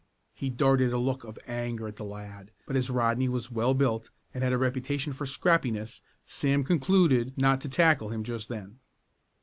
[0.33, 4.09] He darted a look of anger at the lad, but as Rodney was well built
[4.33, 8.79] and had a reputation for "scrappiness" Sam concluded not to tackle him just then.